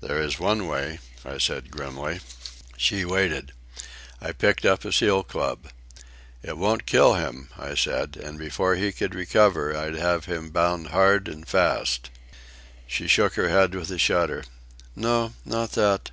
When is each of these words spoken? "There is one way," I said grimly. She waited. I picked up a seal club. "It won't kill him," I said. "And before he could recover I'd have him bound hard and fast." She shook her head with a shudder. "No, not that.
"There 0.00 0.18
is 0.22 0.38
one 0.40 0.66
way," 0.66 0.98
I 1.26 1.36
said 1.36 1.70
grimly. 1.70 2.20
She 2.78 3.04
waited. 3.04 3.52
I 4.18 4.32
picked 4.32 4.64
up 4.64 4.82
a 4.82 4.90
seal 4.94 5.22
club. 5.22 5.68
"It 6.42 6.56
won't 6.56 6.86
kill 6.86 7.16
him," 7.16 7.50
I 7.54 7.74
said. 7.74 8.16
"And 8.16 8.38
before 8.38 8.76
he 8.76 8.92
could 8.92 9.14
recover 9.14 9.76
I'd 9.76 9.94
have 9.96 10.24
him 10.24 10.48
bound 10.48 10.86
hard 10.86 11.28
and 11.28 11.46
fast." 11.46 12.08
She 12.86 13.06
shook 13.06 13.34
her 13.34 13.50
head 13.50 13.74
with 13.74 13.90
a 13.90 13.98
shudder. 13.98 14.44
"No, 14.96 15.34
not 15.44 15.72
that. 15.72 16.12